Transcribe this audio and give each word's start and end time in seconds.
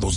De 0.00 0.10